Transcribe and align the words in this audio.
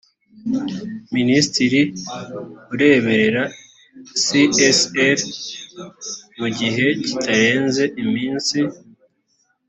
minisitiri 1.15 1.81
ureberera 2.73 3.43
csr 4.21 5.19
mu 6.39 6.47
gihe 6.57 6.85
kitarenze 7.03 7.83
iminsi 8.03 8.59